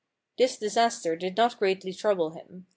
[0.21, 2.65] * This disaster did not greatly trouble him.